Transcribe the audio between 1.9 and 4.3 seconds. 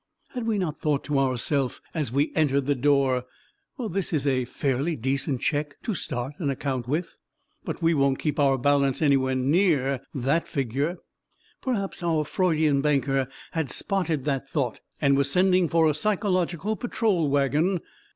as we entered the door, well, this is